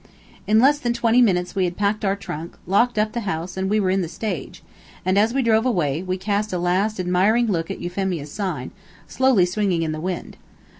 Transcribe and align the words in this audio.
In 0.47 0.57
less 0.57 0.79
than 0.79 0.93
twenty 0.93 1.21
minutes 1.21 1.53
we 1.53 1.65
had 1.65 1.77
packed 1.77 2.03
our 2.03 2.15
trunk, 2.15 2.57
locked 2.65 2.97
up 2.97 3.11
the 3.11 3.19
house, 3.19 3.55
and 3.55 3.69
were 3.69 3.91
in 3.91 4.01
the 4.01 4.07
stage, 4.07 4.63
and, 5.05 5.15
as 5.15 5.31
we 5.31 5.43
drove 5.43 5.63
away, 5.63 6.01
we 6.01 6.17
cast 6.17 6.51
a 6.51 6.57
last 6.57 6.99
admiring 6.99 7.45
look 7.45 7.69
at 7.69 7.79
Euphemia's 7.81 8.31
sign, 8.31 8.71
slowly 9.07 9.45
swinging 9.45 9.83
in 9.83 9.91
the 9.91 10.01
wind. 10.01 10.37